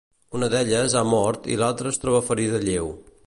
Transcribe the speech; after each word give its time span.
Una 0.37 0.47
d'elles 0.53 0.95
ha 0.95 1.03
mort 1.09 1.45
i 1.55 1.59
l'altre 1.61 1.93
es 1.95 2.03
troba 2.05 2.25
ferida 2.31 2.63
lleu. 2.69 2.93